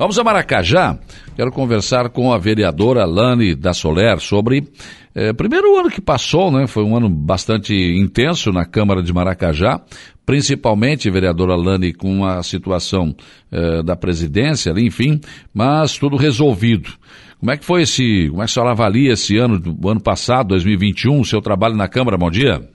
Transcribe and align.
Vamos 0.00 0.18
a 0.18 0.24
Maracajá. 0.24 0.96
Quero 1.36 1.52
conversar 1.52 2.08
com 2.08 2.32
a 2.32 2.38
vereadora 2.38 3.04
Lani 3.04 3.54
da 3.54 3.74
Soler 3.74 4.18
sobre. 4.18 4.66
Eh, 5.14 5.34
primeiro 5.34 5.78
ano 5.78 5.90
que 5.90 6.00
passou, 6.00 6.50
né? 6.50 6.66
Foi 6.66 6.82
um 6.82 6.96
ano 6.96 7.06
bastante 7.10 7.74
intenso 7.74 8.50
na 8.50 8.64
Câmara 8.64 9.02
de 9.02 9.12
Maracajá, 9.12 9.78
principalmente, 10.24 11.10
vereadora 11.10 11.54
Lani, 11.54 11.92
com 11.92 12.24
a 12.24 12.42
situação 12.42 13.14
eh, 13.52 13.82
da 13.82 13.94
presidência 13.94 14.72
ali, 14.72 14.86
enfim, 14.86 15.20
mas 15.52 15.98
tudo 15.98 16.16
resolvido. 16.16 16.90
Como 17.38 17.52
é 17.52 17.58
que 17.58 17.64
foi 17.66 17.82
esse. 17.82 18.30
Como 18.30 18.40
é 18.40 18.46
que 18.46 18.50
a 18.52 18.54
senhora 18.54 18.72
avalia 18.72 19.12
esse 19.12 19.36
ano, 19.36 19.60
o 19.82 19.86
ano 19.86 20.00
passado, 20.00 20.48
2021, 20.48 21.20
o 21.20 21.26
seu 21.26 21.42
trabalho 21.42 21.76
na 21.76 21.88
Câmara? 21.88 22.16
Bom 22.16 22.30
dia. 22.30 22.66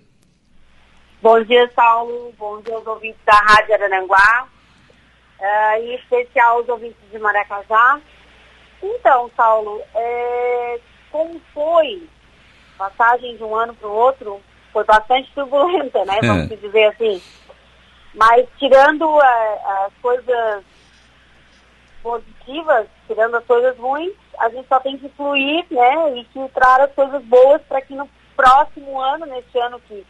Bom 1.23 1.42
dia, 1.46 1.68
Saulo. 1.76 2.32
Bom 2.38 2.62
dia 2.62 2.76
aos 2.76 2.86
ouvintes 2.86 3.20
da 3.26 3.34
Rádio 3.34 3.73
Arananguá 3.73 4.55
uh, 5.46 5.82
em 5.82 5.96
especial 5.96 6.62
os 6.62 6.70
ouvintes 6.70 7.00
de 7.12 7.20
Maracajá. 7.20 8.00
Então, 8.82 9.30
Saulo, 9.36 9.81
é, 9.94 10.80
como 11.12 11.40
foi 11.53 12.08
passagem 12.77 13.38
de 13.38 13.44
um 13.44 13.55
ano 13.55 13.73
para 13.73 13.88
o 13.88 13.94
outro, 13.94 14.41
foi 14.73 14.84
bastante 14.84 15.31
turbulenta, 15.34 16.03
né? 16.05 16.20
É. 16.23 16.27
Vamos 16.27 16.59
dizer 16.59 16.86
assim. 16.86 17.22
Mas 18.13 18.48
tirando 18.58 19.05
uh, 19.08 19.22
as 19.86 19.94
coisas 20.02 20.63
positivas, 22.02 22.88
tirando 23.08 23.36
as 23.36 23.45
coisas 23.45 23.77
ruins, 23.77 24.14
a 24.39 24.50
gente 24.50 24.67
só 24.67 24.80
tem 24.80 24.98
que 24.98 25.09
fluir, 25.09 25.66
né? 25.72 26.20
E 26.20 26.25
filtrar 26.25 26.81
as 26.81 26.91
coisas 26.94 27.23
boas 27.23 27.62
para 27.64 27.81
que 27.81 27.95
no 27.95 28.09
próximo 28.36 29.00
ano, 29.00 29.25
neste 29.25 29.58
ano 29.58 29.80
que 29.81 30.05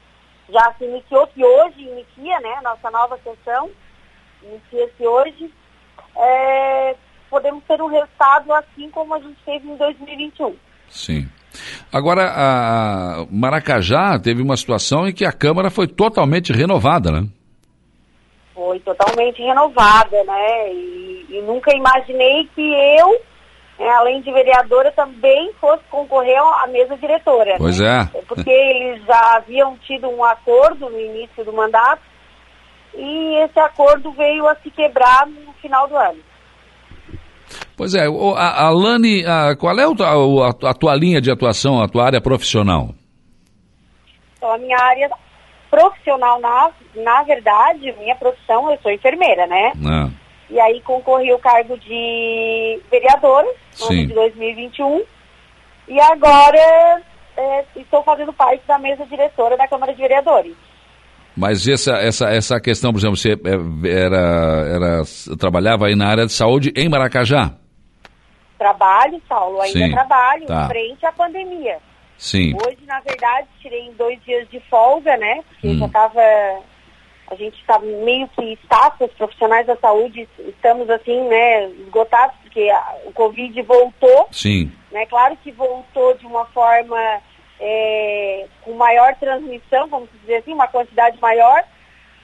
já 0.49 0.73
se 0.73 0.85
iniciou, 0.85 1.27
que 1.27 1.43
hoje 1.43 1.81
inicia, 1.81 2.40
né? 2.40 2.59
Nossa 2.62 2.91
nova 2.91 3.20
sessão, 3.23 3.71
inicia-se 4.44 5.05
hoje, 5.05 5.52
é, 6.17 6.95
podemos 7.30 7.63
ter 7.66 7.81
um 7.81 7.88
resultado 7.88 8.53
assim 8.53 8.89
como 8.89 9.13
a 9.13 9.20
gente 9.20 9.38
teve 9.45 9.67
em 9.67 9.76
2021. 9.76 10.55
Sim. 10.89 11.27
Agora, 11.91 12.32
a 12.35 13.26
Maracajá 13.32 14.20
teve 14.20 14.41
uma 14.41 14.57
situação 14.57 15.07
em 15.07 15.13
que 15.13 15.26
a 15.26 15.32
Câmara 15.32 15.70
foi 15.70 15.87
totalmente 15.87 16.51
renovada, 16.51 17.12
né? 17.12 17.27
Foi 18.54 18.79
totalmente 18.79 19.41
renovada, 19.41 20.23
né? 20.23 20.73
E, 20.73 21.26
e 21.29 21.41
nunca 21.41 21.76
imaginei 21.76 22.49
que 22.54 22.73
eu, 22.99 23.21
né, 23.79 23.90
além 23.90 24.21
de 24.21 24.32
vereadora, 24.32 24.91
também 24.91 25.51
fosse 25.60 25.84
concorrer 25.90 26.38
à 26.38 26.67
mesa 26.67 26.98
diretora. 26.98 27.55
Pois 27.57 27.79
né? 27.79 28.10
é. 28.13 28.21
Porque 28.21 28.49
eles 28.49 29.04
já 29.05 29.38
haviam 29.38 29.77
tido 29.79 30.10
um 30.10 30.23
acordo 30.23 30.90
no 30.90 30.99
início 30.99 31.43
do 31.43 31.54
mandato 31.54 32.01
e 32.98 33.43
esse 33.43 33.60
acordo 33.60 34.12
veio 34.12 34.48
a 34.48 34.55
se 34.55 34.70
quebrar 34.71 35.27
no 35.27 35.54
final 35.54 35.88
do 35.88 35.96
ano. 35.96 36.20
Pois 37.77 37.93
é, 37.93 38.05
a, 38.05 38.65
a 38.65 38.70
Lani, 38.70 39.26
a, 39.26 39.55
qual 39.55 39.77
é 39.77 39.84
a, 39.84 40.70
a, 40.70 40.74
tua 40.74 40.96
linha 40.96 41.21
de 41.21 41.29
atuação, 41.29 41.82
a 41.82 41.88
tua 41.88 42.05
área 42.05 42.21
profissional? 42.21 42.90
Então, 44.38 44.54
a 44.54 44.57
minha 44.57 44.77
área 44.77 45.10
profissional, 45.70 46.40
na, 46.40 46.71
na 46.96 47.23
verdade, 47.23 47.93
minha 47.99 48.16
profissão, 48.16 48.71
eu 48.71 48.77
sou 48.82 48.91
enfermeira, 48.91 49.46
né? 49.48 49.73
Ah. 49.85 50.10
E 50.49 50.60
aí 50.60 50.79
concorri 50.82 51.34
o 51.34 51.40
cargo 51.40 51.77
de 51.77 52.79
vereadora 52.90 53.48
no 53.79 53.85
ano 53.88 54.07
de 54.07 54.13
2021. 54.13 55.04
E 55.88 55.99
agora 55.99 57.01
é, 57.35 57.66
estou 57.76 58.04
fazendo 58.04 58.32
parte 58.32 58.66
da 58.68 58.77
mesa 58.77 59.05
diretora 59.05 59.57
da 59.57 59.68
Câmara 59.68 59.93
de 59.93 60.01
Vereadores. 60.01 60.55
Mas 61.36 61.68
essa, 61.68 61.98
essa, 61.98 62.30
essa 62.30 62.60
questão, 62.62 62.91
por 62.91 63.00
exemplo, 63.00 63.18
você 63.18 63.34
é, 63.34 64.03
era, 64.06 64.18
era, 64.68 65.02
trabalhava 65.38 65.88
aí 65.88 65.96
na 65.96 66.08
área 66.08 66.25
de 66.25 66.31
saúde 66.31 66.72
em 66.75 66.88
Maracajá? 66.88 67.52
Trabalho, 68.58 69.22
Saulo, 69.28 69.59
ainda 69.59 69.80
Sim, 69.80 69.91
trabalho, 69.91 70.46
tá. 70.46 70.68
frente 70.68 71.06
à 71.06 71.12
pandemia. 71.12 71.78
Sim. 72.18 72.56
Hoje, 72.66 72.80
na 72.88 73.02
verdade, 73.02 73.47
tirei 73.62 73.91
dois 73.97 74.18
dias 74.24 74.47
de 74.50 74.59
folga, 74.69 75.18
né? 75.18 75.44
Porque 75.50 75.68
hum. 75.68 75.78
já 75.78 75.85
estava. 75.85 76.22
A 77.28 77.35
gente 77.35 77.59
está 77.59 77.79
meio 77.79 78.28
que 78.29 78.53
staff, 78.63 79.03
os 79.03 79.12
profissionais 79.13 79.66
da 79.66 79.75
saúde, 79.78 80.29
estamos 80.40 80.88
assim, 80.90 81.28
né, 81.28 81.69
esgotados, 81.88 82.35
porque 82.44 82.69
a, 82.69 82.95
o 83.06 83.12
Covid 83.12 83.62
voltou. 83.63 84.28
Sim. 84.31 84.72
Né? 84.91 85.07
Claro 85.07 85.35
que 85.44 85.51
voltou 85.51 86.16
de 86.18 86.25
uma 86.28 86.45
forma 86.45 86.97
é, 87.59 88.45
com 88.61 88.73
maior 88.73 89.16
transmissão, 89.16 89.88
vamos 89.88 90.09
dizer 90.21 90.38
assim, 90.38 90.53
uma 90.53 90.67
quantidade 90.67 91.19
maior, 91.21 91.63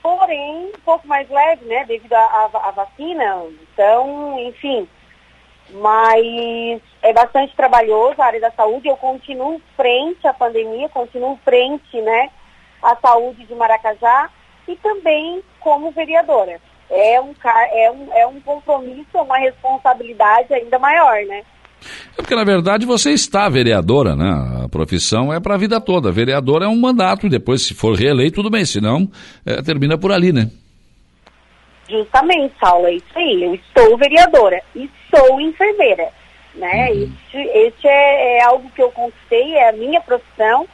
porém 0.02 0.72
um 0.75 0.80
pouco 0.84 1.08
mais 1.08 1.30
leve, 1.30 1.66
né, 1.66 1.86
devido 1.86 2.14
à 2.14 2.72
vacina. 2.75 3.44
Então, 3.62 4.40
enfim, 4.40 4.88
mas 5.70 6.81
é 7.02 7.14
bastante 7.14 7.56
trabalhoso 7.56 8.22
a 8.22 8.25
área 8.25 8.40
da 8.40 8.52
saúde. 8.52 8.88
Eu 8.88 8.97
continuo 8.97 9.62
frente 9.75 10.28
à 10.28 10.34
pandemia, 10.34 10.90
continuo 10.90 11.40
frente, 11.44 12.02
né, 12.02 12.30
à 12.81 12.96
saúde 12.96 13.46
de 13.46 13.56
Maracajá 13.56 14.30
e 14.68 14.75
também 14.78 15.44
como 15.59 15.91
vereadora. 15.91 16.59
É 16.90 17.22
um, 17.22 17.34
é 17.72 17.91
um, 17.91 18.14
é 18.14 18.28
um 18.28 18.41
compromisso, 18.41 19.18
uma 19.18 19.38
responsabilidade 19.38 20.53
ainda 20.53 20.78
maior, 20.78 21.24
né? 21.24 21.46
É 22.18 22.22
porque, 22.22 22.36
na 22.36 22.44
verdade, 22.44 22.86
você 22.86 23.12
está 23.12 23.50
vereadora, 23.50 24.16
né? 24.16 24.64
A 24.64 24.69
profissão 24.69 25.34
é 25.34 25.40
para 25.40 25.56
a 25.56 25.58
vida 25.58 25.81
toda. 25.81 26.12
Vereadora 26.12 26.66
é 26.66 26.68
um 26.68 26.80
mandato, 26.80 27.25
e 27.25 27.30
depois, 27.30 27.64
se 27.64 27.74
for 27.74 27.96
reeleito, 27.96 28.36
tudo 28.36 28.50
bem, 28.50 28.66
senão 28.66 29.09
é, 29.46 29.62
termina 29.62 29.97
por 29.97 30.12
ali, 30.12 30.31
né? 30.31 30.50
Justamente, 31.90 32.53
Saulo, 32.59 32.88
é 32.88 32.94
isso 32.94 33.06
aí. 33.16 33.44
Eu 33.44 33.56
estou 33.56 33.97
vereadora 33.97 34.62
e 34.75 34.90
sou 35.14 35.41
enfermeira, 35.41 36.09
né? 36.56 36.90
Uhum. 36.91 37.03
Isso, 37.03 37.38
esse 37.38 37.88
é, 37.88 38.38
é 38.38 38.44
algo 38.44 38.70
que 38.72 38.81
eu 38.81 38.91
conquistei, 38.91 39.56
é 39.56 39.70
a 39.70 39.74
minha 39.74 40.00
profissão, 40.00 40.68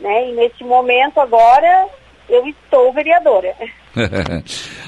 né? 0.00 0.30
E 0.30 0.32
neste 0.32 0.64
momento 0.64 1.20
agora 1.20 1.88
eu 2.28 2.46
estou 2.46 2.92
vereadora. 2.92 3.54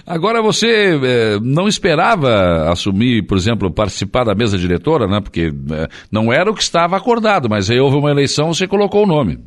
Agora 0.06 0.42
você 0.42 0.98
é, 1.02 1.38
não 1.40 1.68
esperava 1.68 2.70
assumir, 2.70 3.26
por 3.26 3.36
exemplo, 3.36 3.70
participar 3.70 4.24
da 4.24 4.34
mesa 4.34 4.58
diretora, 4.58 5.06
né? 5.06 5.20
Porque 5.20 5.50
é, 5.72 5.88
não 6.10 6.32
era 6.32 6.50
o 6.50 6.54
que 6.54 6.62
estava 6.62 6.96
acordado, 6.96 7.48
mas 7.48 7.70
aí 7.70 7.80
houve 7.80 7.96
uma 7.96 8.10
eleição, 8.10 8.52
você 8.52 8.66
colocou 8.66 9.04
o 9.04 9.06
nome. 9.06 9.38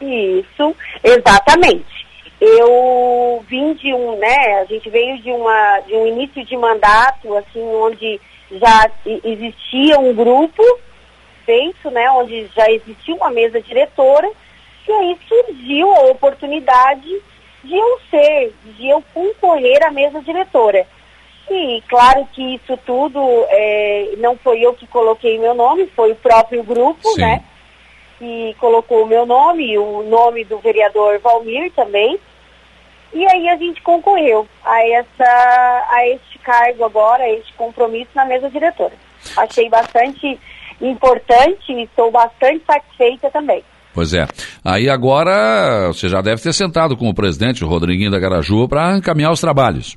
Isso, 0.00 0.74
exatamente. 1.02 2.02
Eu 2.40 3.44
vim 3.48 3.72
de 3.74 3.94
um, 3.94 4.18
né? 4.18 4.60
A 4.60 4.64
gente 4.64 4.90
veio 4.90 5.16
de 5.22 5.30
uma 5.30 5.80
de 5.86 5.94
um 5.94 6.06
início 6.08 6.44
de 6.44 6.56
mandato, 6.56 7.36
assim, 7.36 7.60
onde 7.60 8.20
já 8.50 8.90
existia 9.24 9.98
um 9.98 10.12
grupo 10.12 10.62
feito, 11.46 11.90
né? 11.90 12.10
Onde 12.10 12.48
já 12.54 12.68
existia 12.68 13.14
uma 13.14 13.30
mesa 13.30 13.60
diretora 13.60 14.28
e 14.86 14.92
aí 14.92 15.18
surgiu 15.28 15.94
a 15.94 16.00
oportunidade 16.10 17.22
de 17.64 17.76
eu 17.76 18.00
ser, 18.10 18.54
de 18.64 18.88
eu 18.88 19.02
concorrer 19.14 19.84
à 19.86 19.90
mesa 19.90 20.20
diretora. 20.20 20.86
E 21.50 21.82
claro 21.88 22.26
que 22.32 22.54
isso 22.54 22.76
tudo 22.78 23.20
é, 23.48 24.14
não 24.18 24.36
foi 24.36 24.60
eu 24.60 24.74
que 24.74 24.86
coloquei 24.86 25.38
meu 25.38 25.54
nome, 25.54 25.86
foi 25.94 26.12
o 26.12 26.16
próprio 26.16 26.62
grupo, 26.62 27.08
Sim. 27.14 27.20
né? 27.20 27.44
Que 28.18 28.54
colocou 28.58 29.02
o 29.02 29.06
meu 29.06 29.26
nome, 29.26 29.76
o 29.76 30.02
nome 30.04 30.44
do 30.44 30.58
vereador 30.58 31.18
Valmir 31.18 31.70
também. 31.72 32.18
E 33.12 33.26
aí 33.26 33.48
a 33.48 33.56
gente 33.56 33.82
concorreu 33.82 34.48
a, 34.64 34.88
essa, 34.88 35.86
a 35.90 36.08
este 36.08 36.38
cargo 36.38 36.84
agora, 36.84 37.24
a 37.24 37.30
este 37.30 37.52
compromisso 37.54 38.10
na 38.14 38.24
mesa 38.24 38.48
diretora. 38.48 38.94
Achei 39.36 39.68
bastante 39.68 40.38
importante 40.80 41.72
e 41.72 41.82
estou 41.82 42.10
bastante 42.10 42.64
satisfeita 42.64 43.30
também. 43.30 43.62
Pois 43.94 44.14
é. 44.14 44.26
Aí 44.64 44.88
agora 44.88 45.88
você 45.88 46.08
já 46.08 46.20
deve 46.20 46.40
ter 46.40 46.52
sentado 46.52 46.96
com 46.96 47.08
o 47.08 47.14
presidente, 47.14 47.64
o 47.64 47.68
Rodriguinho 47.68 48.10
da 48.10 48.18
Garaju, 48.18 48.66
para 48.68 48.96
encaminhar 48.96 49.32
os 49.32 49.40
trabalhos. 49.40 49.96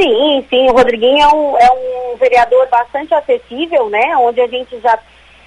Sim, 0.00 0.44
sim, 0.50 0.68
o 0.68 0.72
Rodriguinho 0.72 1.18
é 1.18 1.28
um, 1.28 1.58
é 1.58 1.70
um 1.70 2.16
vereador 2.18 2.68
bastante 2.68 3.14
acessível, 3.14 3.88
né? 3.88 4.16
Onde 4.18 4.40
a 4.40 4.46
gente 4.46 4.78
já 4.80 4.98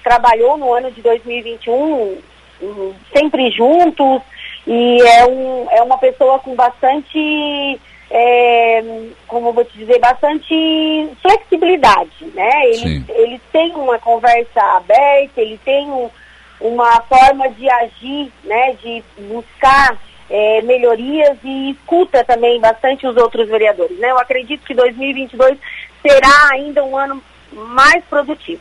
trabalhou 0.02 0.56
no 0.56 0.72
ano 0.72 0.90
de 0.90 1.00
2021 1.02 2.18
hum, 2.62 2.92
sempre 3.14 3.50
juntos 3.50 4.22
e 4.66 5.00
é, 5.02 5.26
um, 5.26 5.66
é 5.70 5.82
uma 5.82 5.98
pessoa 5.98 6.38
com 6.40 6.54
bastante, 6.54 7.80
é, 8.10 8.82
como 9.28 9.52
vou 9.52 9.64
te 9.64 9.78
dizer, 9.78 9.98
bastante 10.00 11.08
flexibilidade, 11.22 12.24
né? 12.34 12.50
Ele, 12.64 13.04
ele 13.08 13.40
tem 13.52 13.72
uma 13.74 13.98
conversa 13.98 14.60
aberta, 14.76 15.40
ele 15.40 15.58
tem 15.64 15.88
um, 15.90 16.10
uma 16.60 17.00
forma 17.02 17.48
de 17.50 17.68
agir, 17.70 18.32
né, 18.44 18.74
de 18.82 19.02
buscar 19.18 19.98
é, 20.28 20.62
melhorias 20.62 21.38
e 21.42 21.70
escuta 21.70 22.24
também 22.24 22.60
bastante 22.60 23.06
os 23.06 23.16
outros 23.16 23.48
vereadores. 23.48 23.98
Né? 23.98 24.10
Eu 24.10 24.18
acredito 24.18 24.64
que 24.64 24.74
2022 24.74 25.58
será 26.02 26.50
ainda 26.52 26.84
um 26.84 26.96
ano 26.96 27.22
mais 27.52 28.04
produtivo. 28.04 28.60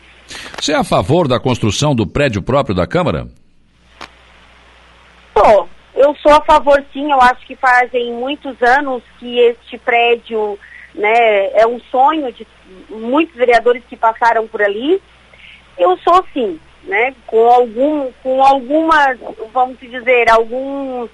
Você 0.59 0.73
é 0.73 0.75
a 0.75 0.83
favor 0.83 1.27
da 1.27 1.39
construção 1.39 1.95
do 1.95 2.07
prédio 2.07 2.41
próprio 2.41 2.75
da 2.75 2.87
Câmara? 2.87 3.27
Sou. 5.37 5.69
Eu 5.95 6.15
sou 6.15 6.31
a 6.31 6.41
favor, 6.41 6.81
sim. 6.93 7.11
Eu 7.11 7.21
acho 7.21 7.45
que 7.45 7.55
fazem 7.55 8.13
muitos 8.13 8.61
anos 8.61 9.03
que 9.19 9.39
este 9.39 9.77
prédio 9.77 10.57
né? 10.93 11.51
É 11.53 11.67
um 11.67 11.79
sonho 11.91 12.31
de 12.31 12.47
muitos 12.89 13.35
vereadores 13.35 13.83
que 13.89 13.95
passaram 13.95 14.47
por 14.47 14.61
ali. 14.61 15.01
Eu 15.77 15.97
sou 15.99 16.25
sim, 16.33 16.59
né? 16.83 17.13
Com 17.27 17.47
algum, 17.47 18.11
com 18.23 18.43
algumas, 18.43 19.17
vamos 19.53 19.79
dizer, 19.79 20.29
alguns 20.29 21.09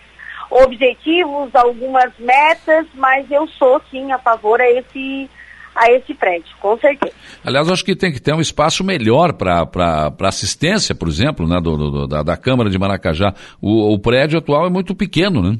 objetivos, 0.50 1.54
algumas 1.54 2.12
metas, 2.20 2.86
mas 2.94 3.30
eu 3.30 3.48
sou 3.48 3.82
sim 3.90 4.12
a 4.12 4.20
favor 4.20 4.62
a 4.62 4.70
esse 4.70 5.30
a 5.76 5.92
esse 5.92 6.14
prédio, 6.14 6.56
com 6.62 6.78
certeza. 6.78 7.14
Aliás, 7.44 7.70
acho 7.70 7.84
que 7.84 7.98
tem 7.98 8.10
que 8.10 8.22
ter 8.22 8.34
um 8.34 8.40
espaço 8.40 8.82
melhor 8.82 9.34
para 9.34 10.14
assistência, 10.22 10.96
por 10.96 11.10
exemplo, 11.10 11.46
né, 11.46 11.60
do, 11.60 11.76
do, 11.76 12.08
da, 12.08 12.24
da 12.24 12.38
Câmara 12.38 12.70
de 12.70 12.80
Maracajá. 12.80 13.34
O, 13.62 13.94
o 13.94 14.00
prédio 14.00 14.40
atual 14.40 14.66
é 14.66 14.70
muito 14.70 14.96
pequeno, 14.96 15.42
né? 15.42 15.58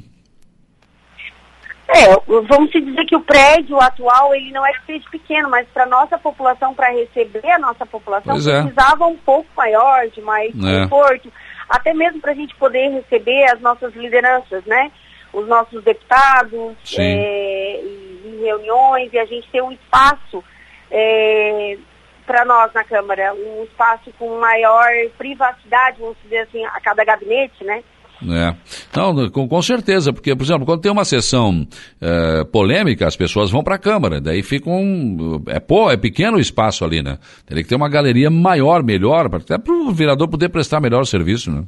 É, 1.96 2.42
vamos 2.42 2.70
dizer 2.70 3.06
que 3.06 3.16
o 3.16 3.22
prédio 3.22 3.80
atual 3.80 4.34
ele 4.34 4.52
não 4.52 4.66
é 4.66 4.72
que 4.72 4.84
seja 4.84 5.04
pequeno, 5.10 5.48
mas 5.48 5.66
para 5.68 5.86
nossa 5.86 6.18
população, 6.18 6.74
para 6.74 6.90
receber 6.90 7.50
a 7.50 7.58
nossa 7.58 7.86
população, 7.86 8.34
pois 8.34 8.46
é. 8.46 8.60
precisava 8.60 9.04
é. 9.04 9.06
um 9.06 9.16
pouco 9.16 9.48
maior, 9.56 10.06
de 10.08 10.20
mais 10.20 10.52
é. 10.62 10.82
conforto, 10.82 11.32
até 11.68 11.94
mesmo 11.94 12.20
para 12.20 12.32
a 12.32 12.34
gente 12.34 12.54
poder 12.56 12.88
receber 12.90 13.44
as 13.50 13.60
nossas 13.60 13.94
lideranças, 13.94 14.62
né? 14.66 14.92
Os 15.32 15.48
nossos 15.48 15.82
deputados, 15.82 16.76
é, 16.98 17.80
em 17.80 18.40
reuniões, 18.42 19.12
e 19.12 19.18
a 19.18 19.24
gente 19.24 19.48
ter 19.50 19.62
um 19.62 19.72
espaço 19.72 20.44
é, 20.90 21.78
para 22.26 22.44
nós 22.44 22.72
na 22.74 22.84
Câmara, 22.84 23.32
um 23.34 23.64
espaço 23.64 24.12
com 24.18 24.38
maior 24.38 24.90
privacidade, 25.16 25.98
vamos 25.98 26.16
dizer 26.22 26.40
assim, 26.40 26.64
a 26.64 26.80
cada 26.80 27.04
gabinete, 27.04 27.64
né? 27.64 27.82
É. 28.22 28.54
Não, 28.96 29.30
com, 29.30 29.46
com, 29.46 29.62
certeza, 29.62 30.12
porque, 30.12 30.34
por 30.34 30.42
exemplo, 30.42 30.64
quando 30.64 30.80
tem 30.80 30.90
uma 30.90 31.04
sessão 31.04 31.66
é, 32.00 32.44
polêmica, 32.44 33.06
as 33.06 33.14
pessoas 33.14 33.50
vão 33.50 33.62
para 33.62 33.74
a 33.74 33.78
Câmara, 33.78 34.20
daí 34.20 34.42
fica 34.42 34.70
um. 34.70 35.42
É, 35.48 35.60
pô, 35.60 35.90
é 35.90 35.96
pequeno 35.96 36.38
o 36.38 36.40
espaço 36.40 36.84
ali, 36.84 37.02
né? 37.02 37.18
Teria 37.44 37.62
que 37.62 37.68
ter 37.68 37.76
uma 37.76 37.90
galeria 37.90 38.30
maior, 38.30 38.82
melhor, 38.82 39.26
até 39.34 39.58
para 39.58 39.72
o 39.72 39.92
vereador 39.92 40.28
poder 40.28 40.48
prestar 40.48 40.80
melhor 40.80 41.04
serviço, 41.04 41.50
né? 41.50 41.64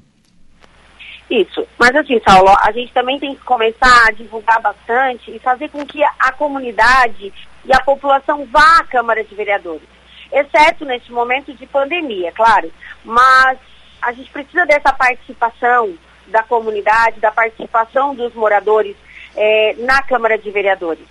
Isso. 1.30 1.66
Mas 1.78 1.94
assim, 1.94 2.18
Saulo, 2.26 2.56
a 2.62 2.72
gente 2.72 2.92
também 2.94 3.18
tem 3.18 3.34
que 3.34 3.44
começar 3.44 4.08
a 4.08 4.12
divulgar 4.12 4.60
bastante 4.62 5.30
e 5.30 5.38
fazer 5.38 5.68
com 5.68 5.84
que 5.84 6.02
a 6.02 6.32
comunidade 6.32 7.32
e 7.66 7.72
a 7.72 7.80
população 7.80 8.46
vá 8.46 8.78
à 8.78 8.84
Câmara 8.84 9.22
de 9.22 9.34
Vereadores. 9.34 9.86
Exceto 10.32 10.86
neste 10.86 11.12
momento 11.12 11.52
de 11.52 11.66
pandemia, 11.66 12.32
claro. 12.32 12.72
Mas 13.04 13.58
a 14.00 14.12
gente 14.12 14.30
precisa 14.30 14.64
dessa 14.64 14.92
participação 14.92 15.94
da 16.28 16.42
comunidade, 16.42 17.20
da 17.20 17.30
participação 17.30 18.14
dos 18.14 18.34
moradores 18.34 18.96
é, 19.36 19.74
na 19.78 20.02
Câmara 20.02 20.38
de 20.38 20.50
Vereadores. 20.50 21.06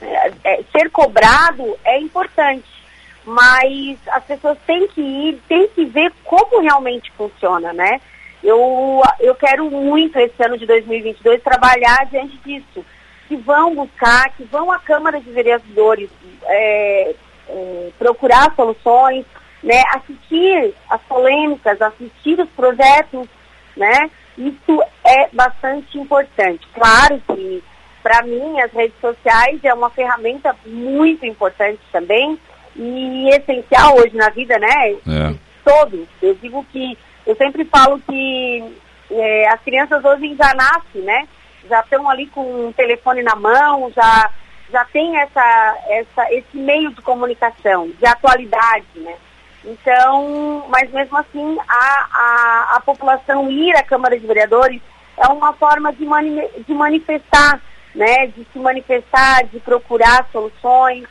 É, 0.00 0.32
é, 0.44 0.60
ser 0.72 0.90
cobrado 0.90 1.78
é 1.84 1.98
importante, 1.98 2.68
mas 3.24 3.98
as 4.08 4.24
pessoas 4.24 4.58
têm 4.66 4.88
que 4.88 5.00
ir, 5.00 5.40
têm 5.48 5.68
que 5.68 5.84
ver 5.84 6.12
como 6.24 6.60
realmente 6.60 7.12
funciona, 7.12 7.72
né? 7.72 8.00
Eu, 8.42 9.02
eu 9.18 9.34
quero 9.34 9.70
muito 9.70 10.18
esse 10.18 10.42
ano 10.42 10.56
de 10.56 10.64
2022 10.66 11.42
trabalhar 11.42 12.06
diante 12.10 12.38
disso, 12.38 12.84
que 13.28 13.36
vão 13.36 13.74
buscar, 13.74 14.30
que 14.30 14.44
vão 14.44 14.72
à 14.72 14.78
Câmara 14.78 15.20
de 15.20 15.30
Vereadores 15.30 16.08
é, 16.44 17.14
é, 17.48 17.90
procurar 17.98 18.54
soluções, 18.56 19.26
né, 19.62 19.82
assistir 19.94 20.74
as 20.88 21.00
polêmicas, 21.02 21.80
assistir 21.82 22.40
os 22.40 22.48
projetos, 22.50 23.28
né, 23.76 24.10
isso 24.36 24.82
é 25.04 25.28
bastante 25.32 25.98
importante. 25.98 26.66
Claro 26.74 27.20
que, 27.26 27.62
para 28.02 28.22
mim, 28.22 28.60
as 28.60 28.72
redes 28.72 28.98
sociais 29.00 29.62
é 29.62 29.72
uma 29.74 29.90
ferramenta 29.90 30.54
muito 30.64 31.26
importante 31.26 31.80
também 31.92 32.38
e 32.76 33.28
essencial 33.30 33.96
hoje 33.96 34.16
na 34.16 34.30
vida, 34.30 34.58
né? 34.58 34.92
É. 35.06 35.34
Todos. 35.64 36.06
Eu 36.22 36.34
digo 36.36 36.64
que, 36.72 36.96
eu 37.26 37.36
sempre 37.36 37.64
falo 37.64 38.00
que 38.00 38.64
é, 39.10 39.48
as 39.48 39.60
crianças 39.60 40.04
hoje 40.04 40.34
já 40.36 40.54
nascem, 40.54 41.02
né? 41.02 41.28
Já 41.68 41.80
estão 41.80 42.08
ali 42.08 42.26
com 42.26 42.68
um 42.68 42.72
telefone 42.72 43.22
na 43.22 43.36
mão, 43.36 43.92
já, 43.94 44.30
já 44.72 44.84
tem 44.86 45.18
essa, 45.18 45.78
essa, 45.88 46.32
esse 46.32 46.56
meio 46.56 46.90
de 46.94 47.02
comunicação, 47.02 47.88
de 47.88 48.06
atualidade, 48.06 48.86
né? 48.96 49.14
Então, 49.64 50.64
mas 50.68 50.90
mesmo 50.90 51.18
assim, 51.18 51.58
a, 51.68 52.08
a, 52.12 52.76
a 52.76 52.80
população 52.80 53.50
ir 53.50 53.76
à 53.76 53.82
Câmara 53.82 54.18
de 54.18 54.26
Vereadores 54.26 54.80
é 55.16 55.26
uma 55.28 55.52
forma 55.52 55.92
de, 55.92 56.04
mani 56.04 56.40
de 56.66 56.72
manifestar, 56.72 57.60
né, 57.94 58.26
de 58.28 58.46
se 58.52 58.58
manifestar, 58.58 59.44
de 59.44 59.60
procurar 59.60 60.26
soluções, 60.32 61.04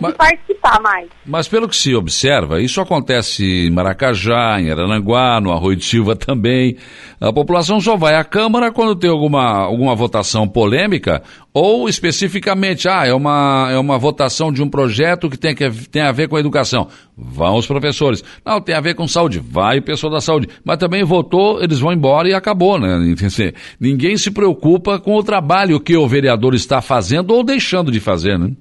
mas, 0.00 0.14
participar 0.14 0.80
mais. 0.80 1.08
Mas 1.24 1.48
pelo 1.48 1.68
que 1.68 1.76
se 1.76 1.94
observa, 1.94 2.60
isso 2.60 2.80
acontece 2.80 3.66
em 3.66 3.70
Maracajá, 3.70 4.60
em 4.60 4.70
Arananguá, 4.70 5.40
no 5.40 5.52
Arroio 5.52 5.76
de 5.76 5.84
Silva 5.84 6.16
também. 6.16 6.76
A 7.20 7.32
população 7.32 7.80
só 7.80 7.96
vai 7.96 8.14
à 8.14 8.24
Câmara 8.24 8.72
quando 8.72 8.96
tem 8.96 9.10
alguma, 9.10 9.64
alguma 9.64 9.94
votação 9.94 10.48
polêmica 10.48 11.22
ou 11.54 11.86
especificamente, 11.86 12.88
ah, 12.88 13.06
é 13.06 13.12
uma, 13.12 13.68
é 13.70 13.78
uma 13.78 13.98
votação 13.98 14.50
de 14.50 14.62
um 14.62 14.68
projeto 14.70 15.28
que 15.28 15.36
tem, 15.36 15.54
que 15.54 15.70
tem 15.88 16.00
a 16.00 16.10
ver 16.10 16.26
com 16.26 16.36
a 16.36 16.40
educação. 16.40 16.88
Vão 17.16 17.56
os 17.56 17.66
professores. 17.66 18.24
Não, 18.44 18.58
tem 18.58 18.74
a 18.74 18.80
ver 18.80 18.94
com 18.94 19.06
saúde. 19.06 19.38
Vai 19.38 19.78
o 19.78 19.82
pessoal 19.82 20.10
da 20.10 20.20
saúde. 20.20 20.48
Mas 20.64 20.78
também 20.78 21.04
votou, 21.04 21.62
eles 21.62 21.78
vão 21.78 21.92
embora 21.92 22.28
e 22.28 22.32
acabou, 22.32 22.78
né? 22.78 22.98
Ninguém 23.78 24.16
se 24.16 24.30
preocupa 24.30 24.98
com 24.98 25.14
o 25.14 25.22
trabalho 25.22 25.78
que 25.78 25.94
o 25.94 26.08
vereador 26.08 26.54
está 26.54 26.80
fazendo 26.80 27.32
ou 27.32 27.44
deixando 27.44 27.92
de 27.92 28.00
fazer, 28.00 28.38
né? 28.38 28.52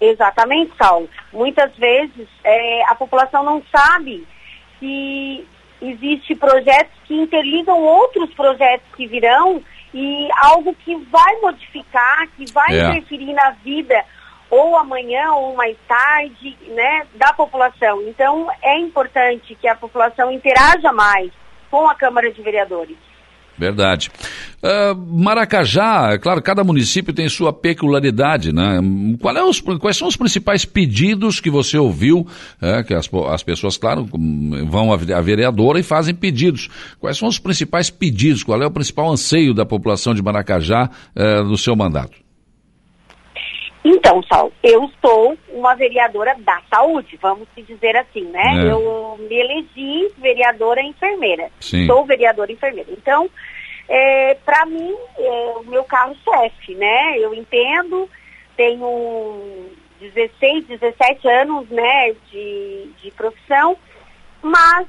Exatamente, 0.00 0.72
Saulo. 0.76 1.08
Muitas 1.32 1.74
vezes 1.76 2.28
é, 2.44 2.84
a 2.84 2.94
população 2.94 3.42
não 3.42 3.62
sabe 3.70 4.26
que 4.78 5.46
existe 5.82 6.34
projetos 6.34 6.92
que 7.04 7.14
interligam 7.14 7.80
outros 7.80 8.32
projetos 8.34 8.86
que 8.96 9.06
virão 9.06 9.62
e 9.92 10.28
algo 10.42 10.74
que 10.74 10.94
vai 10.96 11.36
modificar, 11.40 12.28
que 12.36 12.50
vai 12.52 12.78
é. 12.78 12.90
interferir 12.90 13.32
na 13.32 13.50
vida 13.50 14.04
ou 14.50 14.76
amanhã 14.76 15.32
ou 15.32 15.54
mais 15.54 15.76
tarde, 15.86 16.56
né, 16.68 17.06
da 17.14 17.32
população. 17.32 18.02
Então 18.02 18.48
é 18.62 18.78
importante 18.78 19.54
que 19.54 19.68
a 19.68 19.74
população 19.74 20.32
interaja 20.32 20.92
mais 20.92 21.30
com 21.70 21.88
a 21.88 21.94
Câmara 21.94 22.30
de 22.32 22.40
Vereadores. 22.40 22.96
Verdade. 23.58 24.10
Uh, 24.62 24.94
Maracajá, 25.20 26.10
é 26.12 26.18
claro, 26.18 26.40
cada 26.40 26.62
município 26.62 27.12
tem 27.12 27.28
sua 27.28 27.52
peculiaridade, 27.52 28.52
né? 28.52 28.78
Qual 29.20 29.36
é 29.36 29.44
os, 29.44 29.60
quais 29.60 29.96
são 29.96 30.06
os 30.06 30.16
principais 30.16 30.64
pedidos 30.64 31.40
que 31.40 31.50
você 31.50 31.76
ouviu? 31.76 32.26
É, 32.60 32.82
que 32.82 32.94
as, 32.94 33.08
as 33.30 33.42
pessoas, 33.42 33.76
claro, 33.76 34.08
vão 34.66 34.92
à 34.92 35.20
vereadora 35.20 35.80
e 35.80 35.82
fazem 35.82 36.14
pedidos. 36.14 36.68
Quais 37.00 37.18
são 37.18 37.28
os 37.28 37.38
principais 37.38 37.90
pedidos? 37.90 38.42
Qual 38.42 38.62
é 38.62 38.66
o 38.66 38.70
principal 38.70 39.10
anseio 39.10 39.52
da 39.52 39.66
população 39.66 40.14
de 40.14 40.22
Maracajá 40.22 40.88
uh, 41.16 41.44
no 41.44 41.56
seu 41.56 41.74
mandato? 41.74 42.27
Então, 43.90 44.22
Sal, 44.24 44.52
eu 44.62 44.90
sou 45.00 45.34
uma 45.48 45.74
vereadora 45.74 46.36
da 46.40 46.60
saúde, 46.68 47.18
vamos 47.22 47.48
dizer 47.56 47.96
assim, 47.96 48.24
né? 48.24 48.66
É. 48.66 48.70
Eu 48.70 49.16
me 49.18 49.34
elegi 49.34 50.12
vereadora 50.18 50.82
enfermeira. 50.82 51.50
Sim. 51.58 51.86
Sou 51.86 52.04
vereadora 52.04 52.52
enfermeira. 52.52 52.90
Então, 52.92 53.30
é, 53.88 54.34
para 54.44 54.66
mim, 54.66 54.94
é 55.16 55.54
o 55.56 55.64
meu 55.64 55.84
carro-chefe, 55.84 56.74
né? 56.74 57.18
Eu 57.18 57.32
entendo, 57.32 58.10
tenho 58.58 59.70
16, 60.00 60.66
17 60.66 61.26
anos, 61.26 61.66
né, 61.70 62.14
de, 62.30 62.90
de 63.02 63.10
profissão, 63.12 63.74
mas 64.42 64.86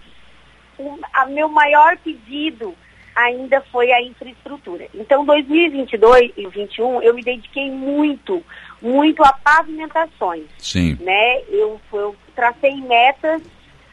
o 0.78 1.00
a 1.14 1.26
meu 1.26 1.48
maior 1.48 1.98
pedido 2.00 2.76
ainda 3.16 3.62
foi 3.72 3.92
a 3.92 4.02
infraestrutura. 4.02 4.88
Então, 4.94 5.26
2022 5.26 6.32
e 6.38 6.44
2021, 6.44 7.02
eu 7.02 7.14
me 7.14 7.24
dediquei 7.24 7.70
muito, 7.70 8.44
muito 8.82 9.24
a 9.24 9.34
pavimentações. 9.34 10.46
Sim. 10.58 10.98
Né? 11.02 11.42
Eu, 11.50 11.80
eu 11.94 12.16
tracei 12.36 12.76
metas 12.76 13.42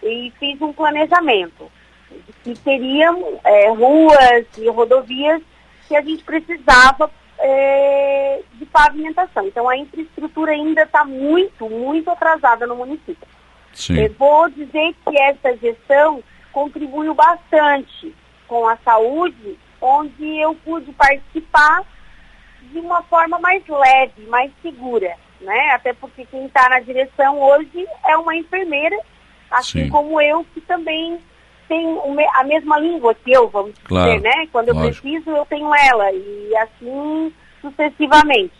e 0.02 0.32
fiz 0.38 0.60
um 0.60 0.72
planejamento. 0.72 1.70
Que 2.44 2.54
teriam 2.54 3.40
é, 3.44 3.68
ruas 3.70 4.46
e 4.56 4.68
rodovias 4.68 5.42
que 5.88 5.96
a 5.96 6.00
gente 6.00 6.22
precisava 6.22 7.10
é, 7.38 8.40
de 8.54 8.66
pavimentação. 8.66 9.46
Então, 9.46 9.68
a 9.68 9.76
infraestrutura 9.76 10.52
ainda 10.52 10.82
está 10.82 11.04
muito, 11.04 11.68
muito 11.68 12.10
atrasada 12.10 12.66
no 12.66 12.76
município. 12.76 13.28
Sim. 13.72 13.98
Eu 13.98 14.12
vou 14.18 14.48
dizer 14.48 14.94
que 15.04 15.20
essa 15.20 15.56
gestão 15.56 16.22
contribuiu 16.52 17.14
bastante 17.14 18.14
com 18.46 18.68
a 18.68 18.76
saúde, 18.78 19.58
onde 19.80 20.38
eu 20.40 20.54
pude 20.64 20.92
participar 20.92 21.82
de 22.62 22.78
uma 22.78 23.02
forma 23.04 23.38
mais 23.38 23.62
leve, 23.68 24.26
mais 24.26 24.50
segura, 24.62 25.14
né? 25.40 25.70
Até 25.70 25.92
porque 25.92 26.24
quem 26.26 26.46
está 26.46 26.68
na 26.68 26.80
direção 26.80 27.40
hoje 27.40 27.86
é 28.06 28.16
uma 28.16 28.34
enfermeira, 28.34 28.98
assim 29.50 29.84
Sim. 29.84 29.88
como 29.88 30.20
eu, 30.20 30.44
que 30.52 30.60
também 30.62 31.18
tem 31.68 31.98
a 32.34 32.44
mesma 32.44 32.78
língua 32.78 33.14
que 33.14 33.32
eu, 33.32 33.48
vamos 33.48 33.74
claro, 33.84 34.10
dizer, 34.10 34.22
né? 34.22 34.48
Quando 34.52 34.68
eu 34.68 34.74
lógico. 34.74 35.02
preciso, 35.02 35.30
eu 35.30 35.46
tenho 35.46 35.74
ela, 35.74 36.12
e 36.12 36.56
assim 36.56 37.32
sucessivamente. 37.60 38.54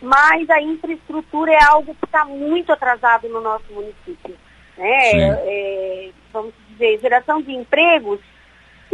mas 0.00 0.48
a 0.50 0.60
infraestrutura 0.60 1.52
é 1.52 1.64
algo 1.64 1.94
que 1.94 2.04
está 2.04 2.24
muito 2.24 2.72
atrasado 2.72 3.28
no 3.28 3.40
nosso 3.40 3.64
município. 3.70 4.36
Né? 4.76 4.88
É, 4.88 6.10
vamos 6.32 6.52
dizer, 6.70 6.98
geração 7.00 7.40
de 7.40 7.52
empregos, 7.52 8.20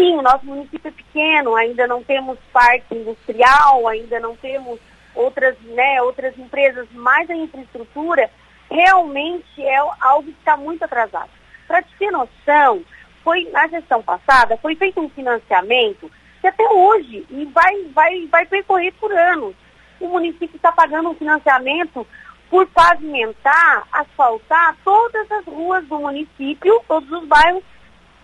sim, 0.02 0.18
o 0.18 0.22
nosso 0.22 0.44
município 0.44 0.88
é 0.88 0.90
pequeno, 0.90 1.54
ainda 1.54 1.86
não 1.86 2.02
temos 2.02 2.36
parque 2.52 2.94
industrial, 2.94 3.86
ainda 3.86 4.18
não 4.18 4.34
temos 4.36 4.80
outras, 5.14 5.56
né, 5.60 6.02
outras 6.02 6.36
empresas, 6.36 6.88
mas 6.92 7.30
a 7.30 7.36
infraestrutura 7.36 8.28
realmente 8.68 9.62
é 9.62 9.76
algo 10.00 10.24
que 10.24 10.38
está 10.38 10.56
muito 10.56 10.84
atrasado. 10.84 11.30
Para 11.68 11.82
te 11.82 11.94
ter 11.98 12.10
noção, 12.10 12.82
foi 13.22 13.48
na 13.50 13.68
gestão 13.68 14.02
passada 14.02 14.56
foi 14.56 14.74
feito 14.74 15.00
um 15.00 15.08
financiamento 15.08 16.10
que 16.40 16.48
até 16.48 16.68
hoje 16.68 17.24
e 17.30 17.44
vai, 17.46 17.84
vai, 17.94 18.26
vai 18.26 18.46
percorrer 18.46 18.92
por 18.94 19.12
anos. 19.12 19.54
O 20.00 20.08
município 20.08 20.56
está 20.56 20.72
pagando 20.72 21.10
um 21.10 21.14
financiamento 21.14 22.04
por 22.50 22.66
pavimentar, 22.66 23.86
asfaltar 23.92 24.76
todas 24.84 25.30
as 25.30 25.44
ruas 25.44 25.86
do 25.86 26.00
município, 26.00 26.82
todos 26.88 27.10
os 27.12 27.24
bairros, 27.28 27.62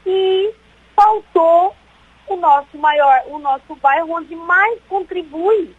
e 0.05 0.53
faltou 0.99 1.77
o 2.27 2.37
nosso 2.37 2.77
maior, 2.77 3.23
o 3.29 3.39
nosso 3.39 3.77
bairro 3.77 4.13
onde 4.13 4.35
mais 4.35 4.81
contribui, 4.89 5.75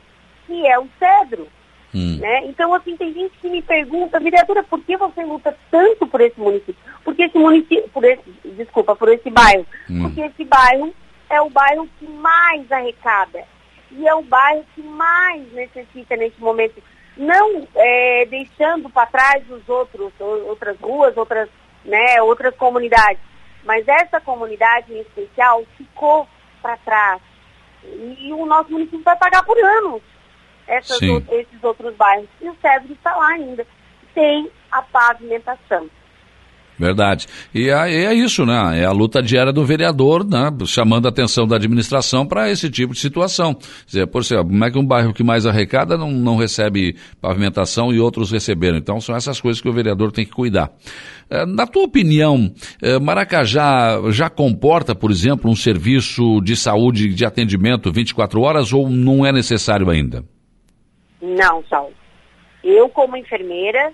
que 0.47 0.65
é 0.65 0.79
o 0.79 0.87
Cedro. 0.97 1.47
Hum. 1.93 2.17
Né? 2.19 2.45
Então, 2.45 2.73
assim, 2.73 2.95
tem 2.95 3.13
gente 3.13 3.37
que 3.39 3.49
me 3.49 3.61
pergunta, 3.61 4.19
vereadora, 4.19 4.63
por 4.63 4.79
que 4.81 4.95
você 4.95 5.23
luta 5.23 5.55
tanto 5.69 6.07
por 6.07 6.21
esse 6.21 6.39
município? 6.39 6.75
Porque 7.03 7.23
esse 7.23 7.37
município, 7.37 7.89
por 7.89 8.03
esse, 8.05 8.23
desculpa, 8.45 8.95
por 8.95 9.09
esse 9.09 9.29
bairro. 9.29 9.65
Hum. 9.89 10.03
Porque 10.03 10.21
esse 10.21 10.45
bairro 10.45 10.93
é 11.29 11.41
o 11.41 11.49
bairro 11.49 11.89
que 11.99 12.07
mais 12.07 12.71
arrecada. 12.71 13.43
E 13.91 14.07
é 14.07 14.13
o 14.13 14.21
bairro 14.21 14.63
que 14.75 14.81
mais 14.81 15.51
necessita 15.51 16.15
nesse 16.15 16.39
momento. 16.39 16.81
Não 17.17 17.67
é, 17.75 18.25
deixando 18.29 18.89
para 18.89 19.07
trás 19.07 19.43
os 19.49 19.67
outros, 19.67 20.13
outras 20.19 20.79
ruas, 20.79 21.17
outras, 21.17 21.49
né, 21.83 22.21
outras 22.21 22.55
comunidades. 22.55 23.28
Mas 23.63 23.87
essa 23.87 24.19
comunidade 24.21 24.93
em 24.93 25.01
especial 25.01 25.63
ficou 25.77 26.27
para 26.61 26.77
trás. 26.77 27.21
E 27.83 28.31
o 28.33 28.45
nosso 28.45 28.71
município 28.71 29.03
vai 29.03 29.17
pagar 29.17 29.43
por 29.43 29.57
anos 29.57 30.01
essas, 30.67 31.01
esses 31.01 31.63
outros 31.63 31.95
bairros. 31.95 32.29
E 32.41 32.49
o 32.49 32.55
Cedro 32.61 32.93
está 32.93 33.15
lá 33.15 33.29
ainda, 33.29 33.65
sem 34.13 34.49
a 34.71 34.81
pavimentação. 34.81 35.89
Verdade. 36.79 37.27
E 37.53 37.69
é, 37.69 38.05
é, 38.05 38.13
isso, 38.13 38.45
né? 38.45 38.79
É 38.79 38.85
a 38.85 38.91
luta 38.91 39.21
diária 39.21 39.51
do 39.51 39.65
vereador, 39.65 40.25
né? 40.25 40.49
Chamando 40.65 41.07
a 41.07 41.09
atenção 41.09 41.45
da 41.45 41.57
administração 41.57 42.25
para 42.25 42.49
esse 42.49 42.69
tipo 42.69 42.93
de 42.93 42.99
situação. 42.99 43.53
Quer 43.53 43.85
dizer, 43.85 44.07
por 44.07 44.21
exemplo, 44.21 44.45
como 44.45 44.63
é 44.63 44.71
que 44.71 44.79
um 44.79 44.85
bairro 44.85 45.13
que 45.13 45.21
mais 45.21 45.45
arrecada 45.45 45.97
não, 45.97 46.09
não 46.09 46.37
recebe 46.37 46.95
pavimentação 47.19 47.91
e 47.91 47.99
outros 47.99 48.31
receberam? 48.31 48.77
Então, 48.77 49.01
são 49.01 49.13
essas 49.13 49.41
coisas 49.41 49.61
que 49.61 49.67
o 49.67 49.73
vereador 49.73 50.13
tem 50.13 50.23
que 50.23 50.31
cuidar. 50.31 50.71
É, 51.29 51.45
na 51.45 51.67
tua 51.67 51.83
opinião, 51.83 52.49
é, 52.81 52.97
Maracajá 52.97 53.99
já 54.09 54.29
comporta, 54.29 54.95
por 54.95 55.11
exemplo, 55.11 55.51
um 55.51 55.55
serviço 55.55 56.39
de 56.41 56.55
saúde 56.55 57.13
de 57.13 57.25
atendimento 57.25 57.91
24 57.91 58.39
horas 58.39 58.71
ou 58.71 58.89
não 58.89 59.25
é 59.25 59.33
necessário 59.33 59.89
ainda? 59.89 60.23
Não, 61.21 61.61
Saulo. 61.69 61.93
Eu, 62.63 62.87
como 62.87 63.17
enfermeira, 63.17 63.91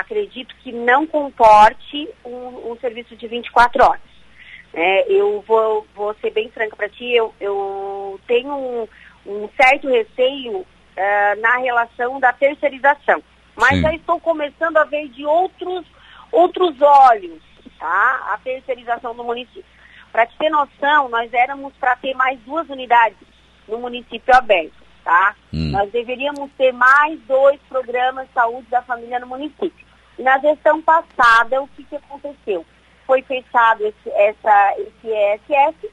acredito 0.00 0.54
que 0.56 0.72
não 0.72 1.06
comporte 1.06 2.08
um, 2.24 2.72
um 2.72 2.76
serviço 2.80 3.16
de 3.16 3.26
24 3.26 3.84
horas. 3.84 4.14
É, 4.72 5.12
eu 5.12 5.42
vou, 5.46 5.86
vou 5.94 6.14
ser 6.20 6.30
bem 6.30 6.50
franca 6.50 6.74
para 6.74 6.88
ti, 6.88 7.12
eu, 7.12 7.32
eu 7.40 8.20
tenho 8.26 8.52
um, 8.52 8.88
um 9.26 9.48
certo 9.56 9.88
receio 9.88 10.58
uh, 10.58 11.40
na 11.40 11.58
relação 11.58 12.18
da 12.18 12.32
terceirização. 12.32 13.22
Mas 13.54 13.76
Sim. 13.76 13.82
já 13.82 13.94
estou 13.94 14.18
começando 14.18 14.76
a 14.76 14.84
ver 14.84 15.08
de 15.08 15.24
outros, 15.24 15.86
outros 16.32 16.74
olhos 16.80 17.40
tá? 17.78 18.32
a 18.32 18.38
terceirização 18.42 19.14
do 19.14 19.22
município. 19.22 19.64
Para 20.10 20.26
te 20.26 20.36
ter 20.36 20.50
noção, 20.50 21.08
nós 21.08 21.32
éramos 21.32 21.72
para 21.74 21.94
ter 21.96 22.14
mais 22.14 22.38
duas 22.40 22.68
unidades 22.68 23.18
no 23.68 23.78
município 23.78 24.34
aberto 24.34 24.84
tá? 25.04 25.36
Hum. 25.52 25.70
Nós 25.70 25.92
deveríamos 25.92 26.50
ter 26.56 26.72
mais 26.72 27.20
dois 27.28 27.60
programas 27.68 28.26
de 28.26 28.32
saúde 28.32 28.66
da 28.70 28.82
família 28.82 29.20
no 29.20 29.26
município. 29.26 29.83
Na 30.18 30.38
gestão 30.38 30.80
passada, 30.80 31.62
o 31.62 31.68
que, 31.68 31.84
que 31.84 31.96
aconteceu? 31.96 32.64
Foi 33.06 33.22
fechado 33.22 33.84
esse, 33.86 34.10
essa, 34.10 34.74
esse 34.78 35.08
ESS, 35.08 35.92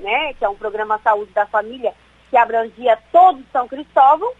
né, 0.00 0.32
que 0.34 0.44
é 0.44 0.48
um 0.48 0.56
programa 0.56 0.98
saúde 1.02 1.32
da 1.32 1.46
família 1.46 1.94
que 2.30 2.36
abrangia 2.36 2.98
todo 3.12 3.44
São 3.52 3.68
Cristóvão, 3.68 4.32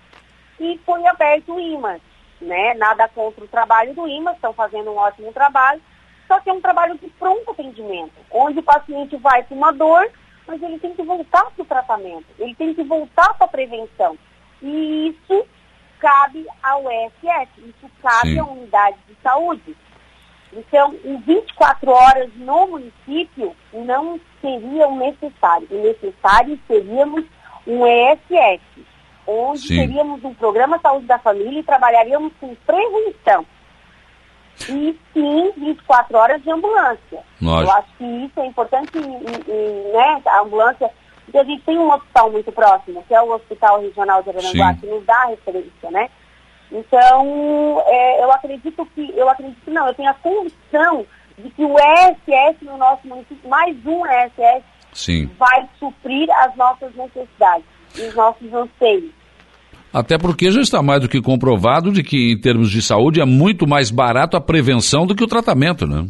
e 0.60 0.78
foi 0.84 1.06
aberto 1.06 1.54
o 1.54 1.60
IMAS, 1.60 2.00
né? 2.40 2.74
Nada 2.74 3.08
contra 3.08 3.44
o 3.44 3.48
trabalho 3.48 3.94
do 3.94 4.06
IMAS, 4.06 4.34
estão 4.34 4.52
fazendo 4.52 4.90
um 4.90 4.96
ótimo 4.96 5.32
trabalho, 5.32 5.80
só 6.26 6.40
que 6.40 6.50
é 6.50 6.52
um 6.52 6.60
trabalho 6.60 6.98
de 6.98 7.08
pronto 7.10 7.50
atendimento, 7.50 8.12
onde 8.30 8.58
o 8.58 8.62
paciente 8.62 9.16
vai 9.16 9.42
com 9.44 9.54
uma 9.54 9.72
dor, 9.72 10.10
mas 10.46 10.62
ele 10.62 10.78
tem 10.78 10.94
que 10.94 11.02
voltar 11.02 11.50
para 11.50 11.62
o 11.62 11.66
tratamento, 11.66 12.26
ele 12.38 12.54
tem 12.54 12.74
que 12.74 12.82
voltar 12.82 13.34
para 13.34 13.46
a 13.46 13.50
prevenção. 13.50 14.18
E 14.60 15.08
isso 15.08 15.46
cabe 15.98 16.46
ao 16.62 16.84
ESS, 16.90 17.48
isso 17.58 17.90
cabe 18.02 18.32
Sim. 18.32 18.38
à 18.40 18.44
unidade 18.44 18.96
de 19.08 19.14
saúde. 19.22 19.76
Então, 20.52 20.94
em 21.04 21.18
24 21.18 21.90
horas 21.90 22.30
no 22.36 22.68
município 22.68 23.54
não 23.72 24.18
seriam 24.40 24.96
necessário. 24.96 25.68
O 25.70 25.82
necessário 25.82 26.58
seríamos 26.66 27.24
um 27.66 27.86
ESS, 27.86 28.62
onde 29.26 29.68
Sim. 29.68 29.76
teríamos 29.76 30.24
um 30.24 30.32
programa 30.34 30.78
Saúde 30.78 31.06
da 31.06 31.18
Família 31.18 31.60
e 31.60 31.64
trabalharíamos 31.64 32.32
com 32.40 32.54
prevenção 32.54 33.44
e 34.68 34.98
sim 35.12 35.52
24 35.56 36.16
horas 36.16 36.42
de 36.42 36.50
ambulância. 36.50 37.22
Lógico. 37.40 37.70
Eu 37.70 37.78
acho 37.78 37.88
que 37.98 38.04
isso 38.04 38.40
é 38.40 38.46
importante, 38.46 38.90
e, 38.94 39.50
e, 39.50 39.92
né, 39.92 40.22
a 40.26 40.40
ambulância, 40.40 40.90
porque 41.28 41.38
a 41.38 41.44
gente 41.44 41.62
tem 41.62 41.78
um 41.78 41.92
hospital 41.92 42.32
muito 42.32 42.50
próximo, 42.50 43.04
que 43.06 43.14
é 43.14 43.20
o 43.20 43.34
Hospital 43.34 43.82
Regional 43.82 44.22
de 44.22 44.30
Aranaguá, 44.30 44.74
que 44.74 44.86
nos 44.86 45.04
dá 45.04 45.26
referência, 45.26 45.90
né? 45.90 46.08
Então, 46.72 47.82
é, 47.86 48.24
eu 48.24 48.32
acredito 48.32 48.86
que, 48.94 49.12
eu 49.14 49.28
acredito 49.28 49.70
não, 49.70 49.86
eu 49.86 49.94
tenho 49.94 50.08
a 50.08 50.14
convicção 50.14 51.04
de 51.36 51.50
que 51.50 51.64
o 51.64 51.76
ESS 51.78 52.62
no 52.62 52.78
nosso 52.78 53.06
município, 53.06 53.48
mais 53.48 53.76
um 53.84 54.06
ESS, 54.06 54.64
Sim. 54.92 55.30
vai 55.38 55.68
suprir 55.78 56.28
as 56.30 56.56
nossas 56.56 56.94
necessidades, 56.94 57.66
os 57.94 58.14
nossos 58.14 58.52
anseios. 58.52 59.12
Até 59.92 60.16
porque 60.16 60.50
já 60.50 60.62
está 60.62 60.82
mais 60.82 61.02
do 61.02 61.08
que 61.08 61.20
comprovado 61.20 61.92
de 61.92 62.02
que, 62.02 62.32
em 62.32 62.40
termos 62.40 62.70
de 62.70 62.80
saúde, 62.80 63.20
é 63.20 63.24
muito 63.26 63.66
mais 63.66 63.90
barato 63.90 64.36
a 64.36 64.40
prevenção 64.40 65.06
do 65.06 65.14
que 65.14 65.24
o 65.24 65.28
tratamento, 65.28 65.86
né? 65.86 66.06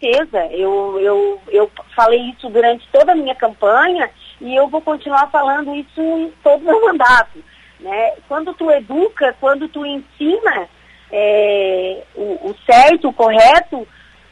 Certeza. 0.00 0.46
Eu, 0.52 0.98
eu, 1.00 1.40
eu 1.48 1.70
falei 1.94 2.20
isso 2.30 2.48
durante 2.48 2.86
toda 2.88 3.12
a 3.12 3.16
minha 3.16 3.34
campanha 3.34 4.10
e 4.40 4.54
eu 4.54 4.68
vou 4.68 4.80
continuar 4.80 5.28
falando 5.30 5.74
isso 5.74 6.00
em 6.00 6.32
todo 6.42 6.60
o 6.62 6.64
meu 6.64 6.86
mandato. 6.86 7.42
Né? 7.80 8.12
Quando 8.28 8.54
tu 8.54 8.70
educa, 8.70 9.36
quando 9.40 9.68
tu 9.68 9.84
ensina 9.84 10.68
é, 11.10 12.02
o, 12.14 12.50
o 12.50 12.56
certo, 12.64 13.08
o 13.08 13.12
correto, 13.12 13.86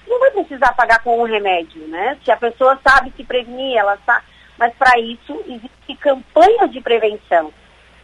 não 0.06 0.20
vai 0.20 0.30
precisar 0.30 0.72
pagar 0.74 1.02
com 1.02 1.20
um 1.20 1.24
remédio, 1.24 1.86
né? 1.88 2.16
Se 2.24 2.30
a 2.30 2.36
pessoa 2.36 2.78
sabe 2.86 3.12
se 3.16 3.24
prevenir, 3.24 3.76
ela 3.76 3.98
sabe. 4.06 4.24
Mas 4.58 4.72
para 4.74 4.98
isso 5.00 5.42
existe 5.46 5.96
campanhas 6.00 6.70
de 6.70 6.80
prevenção. 6.80 7.52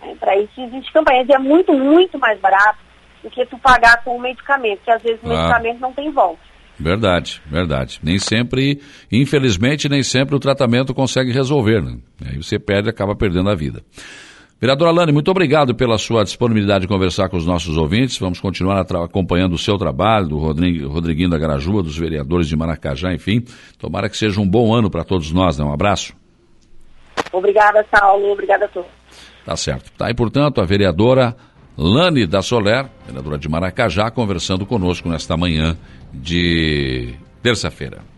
É, 0.03 0.15
Para 0.17 0.37
isso 0.37 0.61
existe 0.61 0.93
campanha. 0.93 1.25
E 1.27 1.33
é 1.33 1.39
muito, 1.39 1.73
muito 1.73 2.19
mais 2.19 2.39
barato 2.41 2.79
do 3.23 3.31
que 3.31 3.47
tu 3.47 3.57
pagar 3.59 4.03
com 4.03 4.17
o 4.17 4.21
medicamento, 4.21 4.83
que 4.83 4.91
às 4.91 5.01
vezes 5.01 5.23
o 5.23 5.27
ah. 5.27 5.37
medicamento 5.37 5.81
não 5.81 5.93
tem 5.93 6.11
volta. 6.11 6.52
Verdade, 6.83 7.41
verdade. 7.47 8.01
Nem 8.03 8.19
sempre, 8.19 8.81
infelizmente, 9.11 9.89
nem 9.89 10.03
sempre 10.03 10.35
o 10.35 10.41
tratamento 10.41 10.93
consegue 10.93 11.31
resolver. 11.31 11.81
Né? 11.83 11.99
Aí 12.27 12.37
você 12.37 12.59
perde 12.59 12.91
acaba 12.91 13.15
perdendo 13.15 13.49
a 13.49 13.55
vida. 13.55 13.83
Vereador 14.61 14.89
Alane, 14.89 15.11
muito 15.11 15.29
obrigado 15.29 15.75
pela 15.75 15.99
sua 15.99 16.23
disponibilidade 16.23 16.83
de 16.83 16.89
conversar 16.89 17.29
com 17.29 17.37
os 17.37 17.45
nossos 17.45 17.77
ouvintes. 17.77 18.19
Vamos 18.19 18.39
continuar 18.39 18.81
acompanhando 18.81 19.55
o 19.55 19.59
seu 19.59 19.77
trabalho, 19.77 20.29
do 20.29 20.39
Rodriguinho 20.39 21.29
da 21.29 21.39
Garajuba, 21.39 21.83
dos 21.83 21.99
vereadores 21.99 22.47
de 22.47 22.57
Maracajá, 22.57 23.13
enfim. 23.13 23.45
Tomara 23.79 24.09
que 24.09 24.17
seja 24.17 24.41
um 24.41 24.49
bom 24.49 24.73
ano 24.73 24.89
para 24.89 25.03
todos 25.03 25.33
nós. 25.33 25.59
Né? 25.59 25.65
Um 25.65 25.73
abraço. 25.73 26.15
Obrigada, 27.33 27.85
Saulo. 27.93 28.31
Obrigada 28.33 28.67
a 28.67 28.69
todos. 28.69 28.91
Tá 29.45 29.57
certo. 29.57 29.91
Tá 29.99 30.07
aí, 30.07 30.15
portanto, 30.15 30.61
a 30.61 30.65
vereadora 30.65 31.37
Lani 31.77 32.27
da 32.27 32.43
Soler, 32.43 32.87
vereadora 33.07 33.39
de 33.39 33.49
Maracajá, 33.49 34.11
conversando 34.11 34.67
conosco 34.67 35.09
nesta 35.09 35.37
manhã 35.37 35.77
de 36.13 37.15
terça-feira. 37.43 38.12